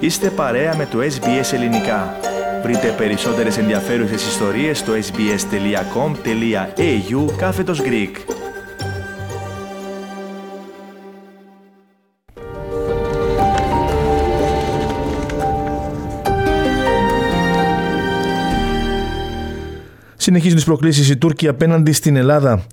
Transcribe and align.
Είστε 0.00 0.30
παρέα 0.30 0.76
με 0.76 0.86
το 0.86 0.98
SBS 0.98 1.52
Ελληνικά. 1.52 2.16
Βρείτε 2.62 2.94
περισσότερες 2.96 3.58
ενδιαφέρουσες 3.58 4.26
ιστορίες 4.26 4.78
στο 4.78 4.92
sbs.com.au 4.92 5.36
κάθετος 7.36 7.80
Greek. 7.80 8.10
Συνεχίζουν 20.16 20.56
τις 20.56 20.64
προκλήσεις 20.64 21.08
η 21.08 21.16
Τούρκη 21.16 21.48
απέναντι 21.48 21.92
στην 21.92 22.16
Ελλάδα. 22.16 22.66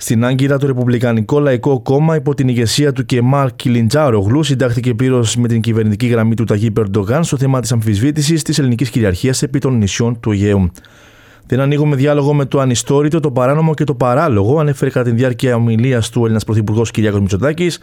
Στην 0.00 0.24
Άγκυρα, 0.24 0.58
το 0.58 0.66
Ρεπουμπλικανικό 0.66 1.40
Λαϊκό 1.40 1.80
Κόμμα 1.80 2.16
υπό 2.16 2.34
την 2.34 2.48
ηγεσία 2.48 2.92
του 2.92 3.06
Κεμάρ 3.06 3.56
Κιλιντζάρογλου 3.56 4.42
συντάχθηκε 4.42 4.94
πλήρως 4.94 5.36
με 5.36 5.48
την 5.48 5.60
κυβερνητική 5.60 6.06
γραμμή 6.06 6.34
του 6.34 6.44
Ταγί 6.44 6.70
Περντογάν 6.70 7.24
στο 7.24 7.36
θέμα 7.36 7.60
της 7.60 7.72
αμφισβήτησης 7.72 8.42
της 8.42 8.58
ελληνικής 8.58 8.90
κυριαρχίας 8.90 9.42
επί 9.42 9.58
των 9.58 9.78
νησιών 9.78 10.20
του 10.20 10.30
Αιγαίου. 10.30 10.70
Δεν 11.46 11.60
ανοίγουμε 11.60 11.96
διάλογο 11.96 12.34
με 12.34 12.44
το 12.44 12.60
ανιστόρητο, 12.60 13.20
το 13.20 13.30
παράνομο 13.30 13.74
και 13.74 13.84
το 13.84 13.94
παράλογο, 13.94 14.58
ανέφερε 14.58 14.90
κατά 14.90 15.10
τη 15.10 15.16
διάρκεια 15.16 15.54
ομιλίας 15.54 16.10
του 16.10 16.22
Έλληνας 16.22 16.44
Πρωθυπουργός 16.44 16.90
Κυριάκος 16.90 17.20
Μητσοτάκης. 17.20 17.78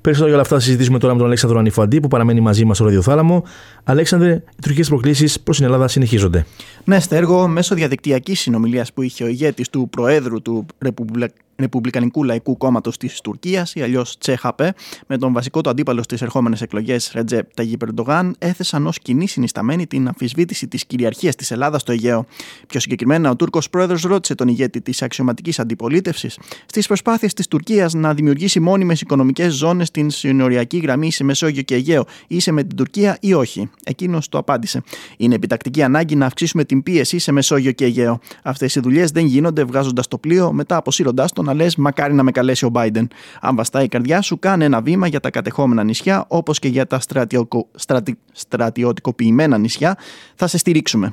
Περισσότερο 0.00 0.24
για 0.24 0.34
όλα 0.34 0.42
αυτά 0.42 0.54
θα 0.54 0.60
συζητήσουμε 0.60 0.98
τώρα 0.98 1.12
με 1.12 1.18
τον 1.18 1.26
Αλέξανδρο 1.26 1.58
Ανιφαντή 1.58 2.00
που 2.00 2.08
παραμένει 2.08 2.40
μαζί 2.40 2.64
μας 2.64 2.76
στο 2.76 2.84
ραδιοθάλαμο. 2.84 3.44
Αλέξανδρε, 3.84 4.30
οι 4.32 4.62
τουρκικές 4.62 4.88
προκλήσεις 4.88 5.40
προς 5.40 5.56
την 5.56 5.66
Ελλάδα 5.66 5.88
συνεχίζονται. 5.88 6.46
Ναι, 6.84 7.00
Στέργο, 7.00 7.48
μέσω 7.48 7.74
διαδικτυακής 7.74 8.40
συνομιλίας 8.40 8.92
που 8.92 9.02
είχε 9.02 9.24
ο 9.24 9.26
ηγέτης 9.26 9.68
του 9.68 9.88
Προέδρου 9.90 10.42
του 10.42 10.66
Ρεπουμπλικανικού 10.78 11.46
Ρεπουμπλικανικού 11.60 12.24
Λαϊκού 12.24 12.56
Κόμματος 12.56 12.96
της 12.96 13.20
Τουρκίας, 13.20 13.74
ή 13.74 13.82
αλλιώς 13.82 14.18
Τσέχαπε, 14.18 14.74
με 15.06 15.18
τον 15.18 15.32
βασικό 15.32 15.60
του 15.60 15.70
αντίπαλο 15.70 16.02
στις 16.02 16.22
ερχόμενες 16.22 16.62
εκλογές, 16.62 17.10
Ρετζέπ 17.14 17.54
Ταγί 17.54 17.76
Περντογάν, 17.76 18.34
έθεσαν 18.38 18.86
ως 18.86 18.98
κοινή 18.98 19.28
συνισταμένη 19.28 19.86
την 19.86 20.08
αμφισβήτηση 20.08 20.68
της 20.68 20.84
κυριαρχίας 20.84 21.34
της 21.34 21.50
Ελλάδας 21.50 21.80
στο 21.80 21.92
Αιγαίο. 21.92 22.26
Πιο 22.66 22.80
συγκεκριμένα, 22.80 23.30
ο 23.30 23.36
Τούρκος 23.36 23.70
πρόεδρος 23.70 24.02
ρώτησε 24.02 24.34
τον 24.34 24.48
ηγέτη 24.48 24.80
της 24.80 25.02
αξιωματικής 25.02 25.58
αντιπολίτευσης 25.58 26.38
στις 26.66 26.86
προσπάθειες 26.86 27.34
της 27.34 27.48
Τουρκίας 27.48 27.94
να 27.94 28.14
δημιουργήσει 28.14 28.60
μόνιμες 28.60 29.00
οικονομικές 29.00 29.54
ζώνες 29.54 29.86
στην 29.86 30.10
συνοριακή 30.10 30.78
γραμμή 30.78 31.12
σε 31.12 31.24
Μεσόγειο 31.24 31.62
και 31.62 31.74
Αιγαίο, 31.74 32.04
είσαι 32.26 32.52
με 32.52 32.64
την 32.64 32.76
Τουρκία 32.76 33.16
ή 33.20 33.34
όχι. 33.34 33.70
Εκείνος 33.84 34.28
το 34.28 34.38
απάντησε. 34.38 34.82
Είναι 35.16 35.34
επιτακτική 35.34 35.82
ανάγκη 35.82 36.16
να 36.16 36.26
αυξήσουμε 36.26 36.64
την 36.64 36.82
πίεση 36.82 37.18
σε 37.18 37.32
Μεσόγειο 37.32 37.72
και 37.72 37.84
Αιγαίο. 37.84 38.20
Αυτές 38.42 38.74
οι 38.74 38.80
δουλειές 38.80 39.10
δεν 39.10 39.26
γίνονται 39.26 39.64
βγάζοντας 39.64 40.08
το 40.08 40.18
πλοίο, 40.18 40.52
μετά 40.52 40.76
αποσύροντάς 40.76 41.32
τον 41.32 41.47
να 41.48 41.54
λες: 41.54 41.76
Μακάρι 41.76 42.14
να 42.14 42.22
με 42.22 42.30
καλέσει 42.30 42.64
ο 42.64 42.70
Biden. 42.74 43.06
Αν 43.40 43.56
βαστάει 43.56 43.84
η 43.84 43.88
καρδιά 43.88 44.20
σου, 44.20 44.38
κάνε 44.38 44.64
ένα 44.64 44.80
βήμα 44.80 45.06
για 45.06 45.20
τα 45.20 45.30
κατεχόμενα 45.30 45.84
νησιά, 45.84 46.24
όπως 46.28 46.58
και 46.58 46.68
για 46.68 46.86
τα 46.86 47.00
στρατιωτικο... 47.00 47.68
στρατι... 47.74 48.18
στρατιωτικοποιημένα 48.32 49.58
νησιά. 49.58 49.96
Θα 50.34 50.46
σε 50.46 50.58
στηρίξουμε. 50.58 51.12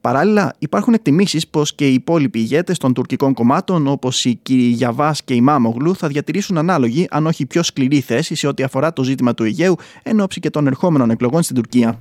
Παράλληλα, 0.00 0.54
υπάρχουν 0.58 0.94
εκτιμήσεις 0.94 1.48
πως 1.48 1.74
και 1.74 1.88
οι 1.88 1.94
υπόλοιποι 1.94 2.38
ηγέτες 2.38 2.78
των 2.78 2.94
τουρκικών 2.94 3.34
κομμάτων, 3.34 3.86
όπως 3.86 4.24
οι 4.24 4.38
κύριοι 4.42 4.62
Γιαβάς 4.62 5.22
και 5.22 5.34
η 5.34 5.40
Μάμογλου, 5.40 5.96
θα 5.96 6.08
διατηρήσουν 6.08 6.58
ανάλογη, 6.58 7.06
αν 7.10 7.26
όχι 7.26 7.46
πιο 7.46 7.62
σκληρή 7.62 8.00
θέση 8.00 8.34
σε 8.34 8.46
ό,τι 8.46 8.62
αφορά 8.62 8.92
το 8.92 9.02
ζήτημα 9.02 9.34
του 9.34 9.44
Αιγαίου, 9.44 9.76
εν 10.02 10.20
ώψη 10.20 10.40
και 10.40 10.50
των 10.50 10.66
ερχόμενων 10.66 11.10
εκλογών 11.10 11.42
στην 11.42 11.56
Τουρκία. 11.56 11.98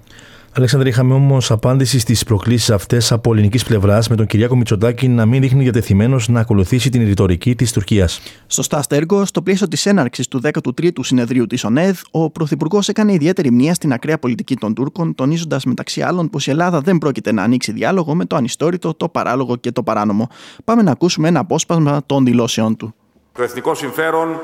Αλέξανδρε, 0.56 0.90
είχαμε 0.90 1.14
όμως 1.14 1.52
απάντηση 1.52 2.00
στις 2.00 2.24
προκλήσεις 2.24 2.70
αυτές 2.70 3.12
από 3.12 3.34
ελληνικής 3.34 3.64
πλευράς, 3.64 4.10
με 4.10 4.16
τον 4.16 4.26
Κυριάκο 4.26 4.56
Μητσοτάκη 4.56 5.08
να 5.08 5.26
μην 5.26 5.42
δείχνει 5.42 5.64
διατεθειμένος 5.64 6.28
να 6.28 6.40
ακολουθήσει 6.40 6.90
την 6.90 7.06
ρητορική 7.06 7.56
της 7.56 7.72
Τουρκίας. 7.72 8.22
Σωστά, 8.48 8.82
Στέργο, 8.82 9.26
στο 9.26 9.42
πλαίσιο 9.42 9.68
της 9.68 9.86
έναρξης 9.86 10.28
του 10.28 10.42
13ου 10.44 11.00
συνεδρίου 11.02 11.48
της 11.48 11.64
ΟΝΕΔ, 11.64 12.00
ο 12.12 12.30
Πρωθυπουργός 12.30 12.90
έκανε 12.90 13.14
ιδιαίτερη 13.14 13.52
μνήμα 13.52 13.74
στην 13.74 13.94
ακραία 13.94 14.20
πολιτική 14.20 14.56
των 14.56 14.74
Τούρκων, 14.74 15.16
τονίζοντας 15.16 15.66
μεταξύ 15.66 16.02
άλλων 16.02 16.30
πως 16.30 16.48
η 16.48 16.50
Ελλάδα 16.50 16.82
δεν 16.82 16.98
πρόκειται 16.98 17.32
να 17.32 17.44
ανοίξει 17.44 17.72
διάλογο 17.72 18.16
με 18.16 18.26
το 18.26 18.36
ανιστόρητο, 18.36 18.94
το 18.94 19.10
παράλογο 19.10 19.56
και 19.56 19.72
το 19.72 19.84
παράνομο. 19.84 20.30
Πάμε 20.64 20.82
να 20.82 20.92
ακούσουμε 20.92 21.28
ένα 21.28 21.40
απόσπασμα 21.40 22.02
των 22.06 22.26
δηλώσεών 22.26 22.76
του. 22.76 22.94
Το 23.34 23.44
εθνικό 23.44 23.76
συμφέρον 23.76 24.40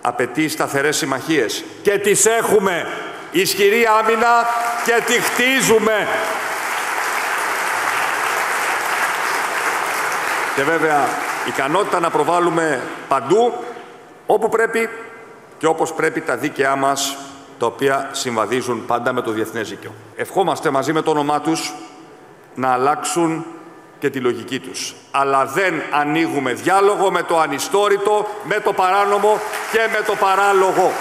απαιτεί 0.00 0.48
σταθερές 0.48 0.96
συμμαχίες. 0.96 1.64
Και 1.82 1.90
τις 2.02 2.26
έχουμε 2.26 2.72
ισχυρή 3.30 3.86
άμυνα 3.98 4.46
και 4.84 5.02
τη 5.06 5.12
χτίζουμε. 5.12 6.08
Και 10.56 10.62
βέβαια 10.62 11.08
ικανότητα 11.46 12.00
να 12.00 12.10
προβάλλουμε 12.10 12.82
παντού 13.08 13.52
όπου 14.26 14.48
πρέπει 14.48 14.88
και 15.58 15.66
όπως 15.66 15.92
πρέπει 15.92 16.20
τα 16.20 16.36
δίκαιά 16.36 16.76
μας 16.76 17.16
τα 17.58 17.66
οποία 17.66 18.08
συμβαδίζουν 18.12 18.86
πάντα 18.86 19.12
με 19.12 19.22
το 19.22 19.30
διεθνές 19.30 19.68
δίκαιο. 19.68 19.94
Ευχόμαστε 20.16 20.70
μαζί 20.70 20.92
με 20.92 21.02
το 21.02 21.10
όνομά 21.10 21.40
τους 21.40 21.74
να 22.54 22.72
αλλάξουν 22.72 23.46
και 23.98 24.10
τη 24.10 24.20
λογική 24.20 24.60
τους. 24.60 24.94
Αλλά 25.10 25.44
δεν 25.44 25.82
ανοίγουμε 25.90 26.52
διάλογο 26.52 27.10
με 27.10 27.22
το 27.22 27.40
ανιστόρητο, 27.40 28.26
με 28.44 28.60
το 28.60 28.72
παράνομο 28.72 29.40
και 29.72 29.78
με 29.92 30.04
το 30.06 30.14
παράλογο. 30.14 30.92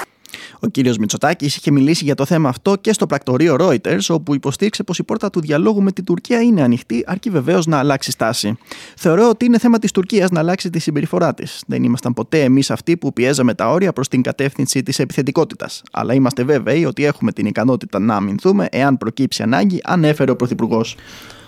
Ο 0.60 0.68
κύριος 0.68 0.98
Μητσοτάκης 0.98 1.56
είχε 1.56 1.72
μιλήσει 1.72 2.04
για 2.04 2.16
το 2.16 2.26
θέμα 2.26 2.50
αυτό 2.50 2.76
και 2.82 2.94
στο 2.94 3.06
πρακτορείο 3.06 3.56
Reuters, 3.60 4.06
όπου 4.10 4.36
υποστήριξε 4.36 4.84
πως 4.84 5.00
η 5.00 5.04
πόρτα 5.04 5.30
του 5.30 5.42
διαλόγου 5.42 5.82
με 5.82 5.92
την 5.92 6.04
Τουρκία 6.04 6.42
είναι 6.42 6.62
ανοιχτή, 6.62 7.04
αρκεί 7.08 7.30
βεβαίως 7.30 7.66
να 7.66 7.78
αλλάξει 7.78 8.12
στάση. 8.12 8.58
Θεωρώ 8.96 9.30
ότι 9.30 9.46
είναι 9.46 9.60
θέμα 9.60 9.80
της 9.80 9.92
Τουρκίας 9.92 10.30
να 10.30 10.40
αλλάξει 10.40 10.70
τη 10.70 10.80
συμπεριφορά 10.80 11.34
της. 11.34 11.64
Δεν 11.68 11.84
ήμασταν 11.84 12.14
ποτέ 12.14 12.44
εμείς 12.44 12.72
αυτοί 12.72 12.98
που 12.98 13.14
πιέζαμε 13.14 13.54
τα 13.54 13.72
όρια 13.72 13.94
προς 13.94 14.08
την 14.08 14.22
κατεύθυνση 14.22 14.84
της 14.84 15.00
επιθετικότητας. 15.00 15.82
Αλλά 15.92 16.14
είμαστε 16.14 16.44
βέβαιοι 16.44 16.86
ότι 16.86 17.06
έχουμε 17.06 17.32
την 17.32 17.46
ικανότητα 17.46 18.00
να 18.00 18.16
αμυνθούμε 18.16 18.68
εάν 18.72 18.98
προκύψει 18.98 19.44
ανάγκη, 19.44 19.80
ανέφερε 19.84 20.32
ο 20.32 20.36
Πρωθυπουργός. 20.36 20.96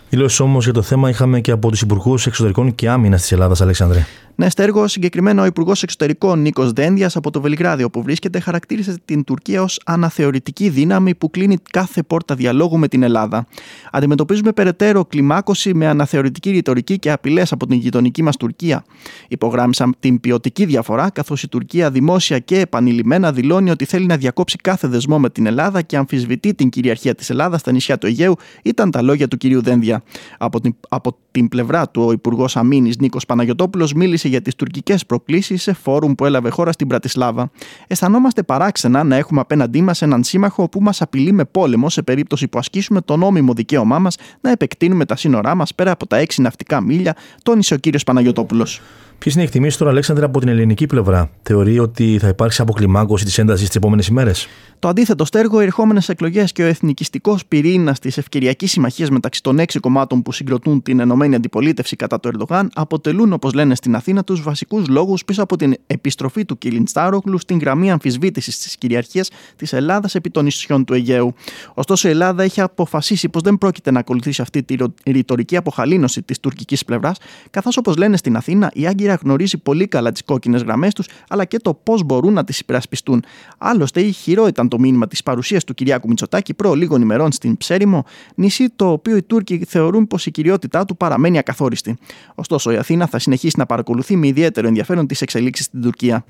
Δηλώσει 0.10 0.42
όμως 0.42 0.64
για 0.64 0.74
το 0.74 0.82
θέμα 0.82 1.10
είχαμε 1.10 1.42
και 1.42 1.52
από 1.52 1.70
τους 1.70 1.82
Υπουργούς 1.82 2.26
Εξωτερικών 2.26 2.76
και 2.76 2.90
Άμυνας 2.90 3.22
της 3.22 3.32
Ελλάδας, 3.32 3.62
Αλεξάνδρε. 3.62 4.06
Ναι, 4.36 4.50
στέργο, 4.50 4.88
συγκεκριμένα 4.88 5.42
ο 5.42 5.46
Υπουργός 5.46 5.84
Εξωτερικών 5.84 6.42
Νίκος 6.42 6.72
Δένδιας 6.72 7.16
από 7.16 7.32
το 7.32 7.42
Βελιγράδι, 7.42 7.84
όπου 7.84 8.04
βρίσκεται, 8.04 8.40
χαρακτήρισε 8.40 8.98
την 9.06 9.24
Τουρκία 9.24 9.62
ως 9.62 9.80
αναθεωρητική 9.86 10.70
δύναμη 10.70 11.16
που 11.16 11.30
κλείνει 11.30 11.58
κάθε 11.72 12.04
πόρτα 12.04 12.36
διαλόγου 12.36 12.78
με 12.78 12.88
την 12.88 13.04
Ελλάδα. 13.04 13.48
Αντιμετωπίζουμε 13.92 14.52
περαιτέρω 14.52 15.06
κλιμάκωση 15.06 15.74
με 15.74 15.88
αναθεωρητική 15.88 16.50
ρητορική 16.50 17.00
και 17.00 17.12
απειλές 17.12 17.52
από 17.52 17.68
την 17.68 17.78
γειτονική 17.78 18.24
μας 18.24 18.38
Τουρκία. 18.38 18.84
Υπογράμμισαν 19.28 19.96
την 20.00 20.20
ποιοτική 20.20 20.66
διαφορά, 20.66 21.10
καθώς 21.10 21.44
η 21.44 21.48
Τουρκία 21.48 21.92
δημόσια 21.92 22.40
και 22.40 22.60
επανειλημμένα 22.60 23.32
δηλώνει 23.32 23.70
ότι 23.70 23.86
θέλει 23.86 24.06
να 24.06 24.18
διακόψει 24.18 24.58
κάθε 24.58 24.88
δεσμό 24.88 25.20
με 25.20 25.30
την 25.30 25.46
Ελλάδα 25.46 25.82
και 25.82 25.98
αμφισβητεί 25.98 26.54
την 26.54 26.70
κυριαρχία 26.70 27.16
της 27.16 27.30
Ελλάδας 27.30 27.60
στα 27.60 27.72
νησιά 27.72 27.98
του 27.98 28.08
Αιγαίου, 28.08 28.36
ήταν 28.64 28.92
τα 28.92 29.02
λόγια 29.02 29.28
του 29.28 29.38
κυρίου 29.38 29.62
Δένδια. 29.62 30.04
Από 30.38 30.62
την, 30.62 30.76
από 30.90 31.18
την 31.32 31.48
πλευρά 31.48 31.90
του, 31.90 32.04
ο 32.08 32.12
Υπουργός 32.12 32.58
Αμήνης 32.58 32.98
Νίκος 32.98 33.26
Παναγιοτόπουλος 33.26 33.94
μίλησε 33.94 34.21
για 34.28 34.42
τις 34.42 34.56
τουρκικές 34.56 35.06
προκλήσεις 35.06 35.62
σε 35.62 35.74
φόρουμ 35.74 36.14
που 36.14 36.26
έλαβε 36.26 36.50
χώρα 36.50 36.72
στην 36.72 36.88
Πρατισλάβα. 36.88 37.52
Αισθανόμαστε 37.88 38.44
παράξενα 38.44 39.04
να 39.04 39.16
έχουμε 39.16 39.40
απέναντί 39.40 39.82
μας 39.82 40.02
έναν 40.02 40.24
σύμμαχο 40.24 40.70
που 40.70 40.82
μας 40.82 41.02
απειλεί 41.02 41.32
με 41.32 41.46
πόλεμο 41.46 41.90
σε 41.90 42.02
περίπτωση 42.02 42.48
που 42.48 42.60
ασκήσουμε 42.60 43.02
το 43.02 43.18
νόμιμο 43.18 43.54
δικαίωμά 43.54 44.00
μας 44.00 44.18
να 44.42 44.52
επεκτείνουμε 44.52 45.06
τα 45.06 45.16
σύνορά 45.16 45.56
μας 45.56 45.76
πέρα 45.76 45.92
από 45.92 46.08
τα 46.08 46.18
έξι 46.18 46.42
ναυτικά 46.42 46.82
μίλια, 46.82 47.16
τόνισε 47.44 47.74
ο 47.74 47.78
κύριος 47.78 48.04
Παναγιοτόπουλος. 48.04 48.82
Ποιες 49.22 49.34
είναι 49.34 49.44
οι 49.44 49.46
εκτιμήσεις 49.46 49.78
τώρα, 49.78 49.92
Αλέξανδρα, 49.92 50.26
από 50.26 50.40
την 50.40 50.48
ελληνική 50.48 50.86
πλευρά; 50.86 51.30
Θεωρεί 51.44 51.80
ότι 51.80 52.18
θα 52.22 52.28
υπάρξει 52.28 52.62
αποκλιμάκωση 52.62 53.26
της 53.26 53.38
έντασης 53.38 53.68
τις 53.68 53.76
επόμενες 53.76 54.08
ημέρες; 54.08 54.48
Το 54.80 54.88
αντίθετο 54.88 55.26
στέργο, 55.26 55.62
οι 55.62 55.64
ερχόμενες 55.64 56.10
εκλογές 56.10 56.52
και 56.52 56.64
ο 56.64 56.66
εθνικιστικός 56.66 57.46
πυρήνας 57.46 58.00
της 58.00 58.18
ευκαιριακής 58.18 58.72
συμμαχίας 58.72 59.10
μεταξύ 59.10 59.42
των 59.44 59.60
έξι 59.60 59.80
κομμάτων 59.80 60.22
που 60.22 60.32
συγκροτούν 60.32 60.82
την 60.82 61.00
ενωμένη 61.00 61.36
αντιπολίτευση 61.36 61.96
κατά 61.96 62.20
το 62.20 62.30
Ερντογάν 62.34 62.70
αποτελούν, 62.74 63.34
όπως 63.34 63.54
λένε 63.54 63.76
στην 63.76 63.96
Αθήνα, 63.96 64.24
τους 64.24 64.42
βασικούς 64.42 64.88
λόγους 64.88 65.26
πίσω 65.26 65.44
από 65.44 65.56
την 65.56 65.76
επιστροφή 65.88 66.46
του 66.46 66.58
Κιλινστάρογλου 66.58 67.38
στην 67.38 67.60
γραμμή 67.60 67.92
αμφισβήτησης 67.92 68.60
της 68.60 68.78
κυριαρχίας 68.78 69.30
της 69.56 69.74
Ελλάδας 69.74 70.16
επί 70.16 70.30
των 70.30 70.44
νησιών 70.44 70.86
του 70.86 70.94
Αιγαίου. 70.94 71.34
Ωστόσο, 71.74 72.08
η 72.08 72.12
Ελλάδα 72.12 72.44
έχει 72.44 72.62
αποφασίσει 72.62 73.30
πως 73.30 73.42
δεν 73.42 73.58
πρόκειται 73.58 73.92
να 73.92 74.00
ακολουθήσει 74.00 74.42
αυτή 74.42 74.64
τη 74.64 74.76
ρητορική 75.06 75.58
αποχαλήνωση 75.58 76.22
της 76.22 76.40
τουρκικής 76.40 76.86
πλευράς, 76.86 77.18
καθώς 77.50 77.78
όπως 77.78 77.96
λένε 77.96 78.18
στην 78.18 78.36
Αθήνα, 78.36 78.72
η 78.74 78.88
Άγκυρα 78.88 79.10
γνωρίζει 79.22 79.58
πολύ 79.58 79.88
καλά 79.88 80.12
τις 80.12 80.24
κόκκινες 80.24 80.62
γραμμές 80.62 80.94
τους, 80.94 81.08
αλλά 81.30 81.46
και 81.46 81.58
το 81.58 81.74
πώς 81.74 82.04
μπορούν 82.04 82.34
να 82.34 82.44
τις 82.44 82.60
υπερασπιστούν. 82.60 83.24
Άλλωστε, 83.58 84.02
ηχηρό 84.02 84.48
ήταν 84.48 84.68
το 84.68 84.80
μήνυμα 84.80 85.08
της 85.08 85.24
παρουσίας 85.24 85.64
του 85.64 85.74
Κυριάκου 85.74 86.08
Μητσοτάκη 86.08 86.54
προ 86.54 86.74
λίγων 86.74 87.02
ημερών 87.02 87.32
στην 87.32 87.58
Ψέριμο, 87.58 88.06
νησί 88.36 88.70
το 88.76 88.92
οποίο 88.92 89.16
οι 89.16 89.24
Τούρκοι 89.24 89.66
θεωρούν 89.68 90.08
πως 90.08 90.26
η 90.26 90.32
κυριότητά 90.32 90.86
του 90.86 90.98
παραμένει 90.98 91.38
ακαθόριστη. 91.38 91.98
Ωστόσο, 92.36 92.72
η 92.72 92.76
Αθήνα 92.76 93.08
θα 93.08 93.20
συνεχίσει 93.20 93.56
να 93.58 93.66
παρακολουθεί 93.66 94.16
με 94.16 94.28
ιδιαίτερο 94.28 94.68
ενδιαφέρον 94.68 95.08
τις 95.08 95.22
εξελίξεις 95.22 95.66
στην 95.66 95.82
Τουρκία. 95.82 96.26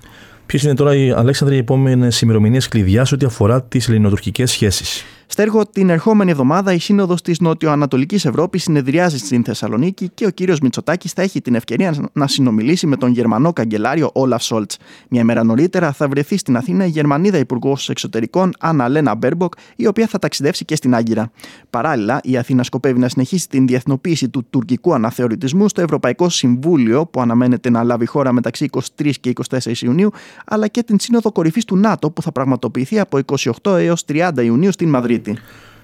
Ποιες 0.45 0.63
είναι 0.63 0.73
τώρα, 0.73 0.95
οι, 0.95 1.11
Αλέξανδροι, 1.11 1.55
οι 1.55 1.59
επόμενες 1.59 2.21
ημερομηνίες 2.21 2.67
κλειδιά 2.67 3.05
σε 3.05 3.13
ό,τι 3.15 3.25
αφορά 3.25 3.63
τις 3.63 3.87
ελληνοτουρκικές 3.87 4.51
σχέσεις; 4.51 5.03
Στέργο, 5.41 5.65
την 5.65 5.89
ερχόμενη 5.89 6.31
εβδομάδα 6.31 6.73
η 6.73 6.79
Σύνοδος 6.79 7.21
της 7.21 7.39
Νοτιοανατολικής 7.39 8.25
Ευρώπης 8.25 8.63
συνεδριάζει 8.63 9.17
στην 9.17 9.43
Θεσσαλονίκη 9.43 10.09
και 10.13 10.25
ο 10.25 10.29
κύριος 10.29 10.59
Μητσοτάκης 10.59 11.11
θα 11.11 11.21
έχει 11.21 11.41
την 11.41 11.55
ευκαιρία 11.55 12.09
να 12.13 12.27
συνομιλήσει 12.27 12.87
με 12.87 12.95
τον 12.95 13.11
Γερμανό 13.11 13.53
καγκελάριο 13.53 14.09
Όλαφ 14.13 14.43
Σόλτς. 14.43 14.77
Μια 15.09 15.23
μέρα 15.23 15.43
νωρίτερα 15.43 15.91
θα 15.91 16.07
βρεθεί 16.07 16.37
στην 16.37 16.57
Αθήνα 16.57 16.85
η 16.85 16.89
Γερμανίδα 16.89 17.37
Υπουργός 17.37 17.89
Εξωτερικών 17.89 18.51
Άννα 18.59 18.89
Λένα 18.89 19.15
Μπέρμποκ, 19.15 19.53
η 19.75 19.87
οποία 19.87 20.07
θα 20.07 20.19
ταξιδεύσει 20.19 20.65
και 20.65 20.75
στην 20.75 20.95
Άγκυρα. 20.95 21.31
Παράλληλα, 21.69 22.19
η 22.23 22.37
Αθήνα 22.37 22.63
σκοπεύει 22.63 22.99
να 22.99 23.09
συνεχίσει 23.09 23.49
την 23.49 23.67
διεθνοποίηση 23.67 24.29
του 24.29 24.45
τουρκικού 24.49 24.93
αναθεωρητισμού 24.93 25.69
στο 25.69 25.81
Ευρωπαϊκό 25.81 26.29
Συμβούλιο, 26.29 27.05
που 27.05 27.21
αναμένεται 27.21 27.69
να 27.69 27.83
λάβει 27.83 28.05
χώρα 28.05 28.31
μεταξύ 28.31 28.69
23 28.97 29.11
και 29.19 29.33
24 29.49 29.77
Ιουνίου, 29.81 30.09
αλλά 30.45 30.67
και 30.67 30.83
την 30.83 30.99
Σύνοδο 30.99 31.31
Κορυφής 31.31 31.65
του 31.65 31.77
ΝΑΤΟ, 31.77 32.11
που 32.11 32.21
θα 32.21 32.31
πραγματοποιηθεί 32.31 32.99
από 32.99 33.19
28 33.63 33.77
έως 33.77 34.05
30 34.07 34.31
Ιουνίου 34.43 34.71
στην 34.71 34.89
Μαδρίτη. 34.89 35.30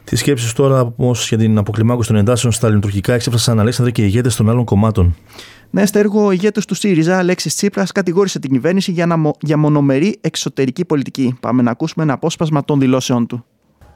Τι 0.04 0.16
σκέψεις 0.16 0.54
τώρα 0.54 0.94
όμως 0.98 1.28
για 1.28 1.38
την 1.38 1.58
αποκλιμάκωση 1.58 2.08
των 2.08 2.18
εντάσεων 2.18 2.54
στα 2.54 2.68
ελληνοτουρκικά 2.68 3.14
εξέφρασαν 3.14 3.60
Αλέξανδρε 3.60 3.92
και 3.92 4.04
ηγέτες 4.04 4.36
των 4.36 4.50
άλλων 4.50 4.66
κομμάτων. 4.66 5.16
Ναι, 5.70 5.86
στέργο, 5.86 6.26
ο 6.26 6.32
ηγέτη 6.32 6.66
του 6.66 6.76
ΣΥΡΙΖΑ, 6.76 7.18
Αλέξης 7.18 7.56
Τσίπρας, 7.56 7.92
κατηγόρησε 7.92 8.40
την 8.40 8.52
κυβέρνηση 8.52 8.92
για, 8.92 9.06
να, 9.06 9.32
για 9.42 9.58
μονομερή 9.58 10.18
εξωτερική 10.22 10.86
πολιτική. 10.86 11.38
Πάμε 11.40 11.62
να 11.62 11.72
ακούσουμε 11.72 12.04
ένα 12.04 12.14
απόσπασμα 12.14 12.66
των 12.66 12.80
δηλώσεών 12.80 13.28
του. 13.28 13.46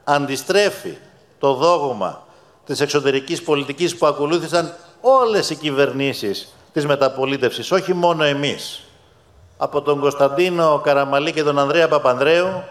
Αντιστρέφει 0.03 0.93
το 1.39 1.53
δόγμα 1.53 2.23
της 2.65 2.79
εξωτερικής 2.79 3.41
πολιτικής 3.41 3.95
που 3.97 4.05
ακολούθησαν 4.05 4.73
όλες 5.01 5.49
οι 5.49 5.55
κυβερνήσεις 5.55 6.53
της 6.73 6.85
μεταπολίτευσης, 6.85 7.71
όχι 7.71 7.93
μόνο 7.93 8.23
εμείς. 8.23 8.83
Από 9.57 9.81
τον 9.81 9.99
Κωνσταντίνο 9.99 10.81
Καραμαλή 10.83 11.31
και 11.31 11.43
τον 11.43 11.59
Ανδρέα 11.59 11.87
Παπανδρέου 11.87 12.63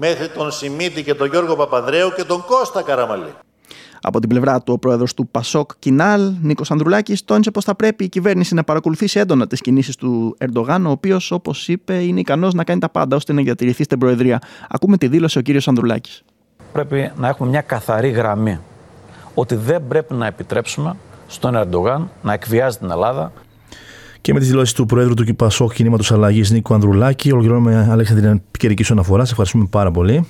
μέχρι 0.00 0.28
τον 0.28 0.50
Σιμίτη 0.50 1.02
και 1.02 1.14
τον 1.14 1.28
Γιώργο 1.28 1.56
Παπανδρέου 1.56 2.12
και 2.16 2.24
τον 2.24 2.44
Κώστα 2.44 2.82
Καραμαλή. 2.82 3.34
Από 4.02 4.20
την 4.20 4.28
πλευρά 4.28 4.60
του, 4.62 4.72
ο 4.72 4.78
πρόεδρος 4.78 5.14
του 5.14 5.28
Πασόκ 5.28 5.70
Κινάλ, 5.78 6.32
Νίκος 6.42 6.70
Ανδρουλάκης, 6.70 7.24
τόνισε 7.24 7.50
πως 7.50 7.64
θα 7.64 7.74
πρέπει 7.74 8.04
η 8.04 8.08
κυβέρνηση 8.08 8.54
να 8.54 8.64
παρακολουθήσει 8.64 9.18
έντονα 9.18 9.46
τις 9.46 9.60
κινήσεις 9.60 9.96
του 9.96 10.36
Ερντογάν, 10.38 10.86
ο 10.86 10.90
οποίος, 10.90 11.30
όπως 11.30 11.68
είπε, 11.68 11.94
είναι 11.94 12.20
ικανός 12.20 12.54
να 12.54 12.64
κάνει 12.64 12.80
τα 12.80 12.88
πάντα 12.88 13.16
ώστε 13.16 13.32
να 13.32 13.42
διατηρηθεί 13.42 13.82
στην 13.82 13.98
Προεδρία. 13.98 14.38
Ακούμε 14.68 14.96
τη 14.96 15.08
δήλωση 15.08 15.38
ο 15.38 15.40
κύριος 15.40 15.68
Ανδρουλάκης. 15.68 16.22
Πρέπει 16.72 17.12
να 17.16 17.28
έχουμε 17.28 17.48
μια 17.48 17.60
καθαρή 17.60 18.08
γραμμή 18.08 18.60
ότι 19.34 19.54
δεν 19.54 19.86
πρέπει 19.88 20.14
να 20.14 20.26
επιτρέψουμε 20.26 20.96
στον 21.26 21.54
Ερντογάν 21.54 22.10
να 22.22 22.32
εκβιάζει 22.32 22.78
την 22.78 22.90
Ελλάδα, 22.90 23.32
και 24.20 24.32
με 24.32 24.38
τις 24.38 24.48
δηλώσεις 24.48 24.74
του 24.74 24.86
Προέδρου 24.86 25.14
του 25.14 25.24
Κυπασόκ 25.24 25.72
Κινήματος 25.72 26.12
Αλλαγής 26.12 26.50
Νίκο 26.50 26.74
Ανδρουλάκη, 26.74 27.32
ολοκληρώνουμε 27.32 27.88
Αλέξανδρη 27.90 28.26
την 28.26 28.40
επικαιρική 28.48 28.82
σου 28.82 28.92
αναφορά. 28.92 29.24
Σε 29.24 29.30
ευχαριστούμε 29.30 29.66
πάρα 29.70 29.90
πολύ. 29.90 30.26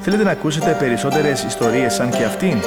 Θέλετε 0.00 0.24
να 0.24 0.30
ακούσετε 0.30 0.76
περισσότερες 0.78 1.44
ιστορίες 1.44 1.94
σαν 1.94 2.10
και 2.10 2.24
αυτήν; 2.24 2.58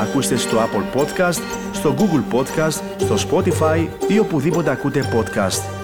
Ακούστε 0.00 0.36
στο 0.36 0.56
Apple 0.56 1.00
Podcast, 1.00 1.40
στο 1.72 1.94
Google 1.98 2.34
Podcast, 2.34 2.80
στο 2.96 3.14
Spotify 3.28 3.86
ή 4.08 4.18
οπουδήποτε 4.18 4.70
ακούτε 4.70 5.04
podcast. 5.14 5.79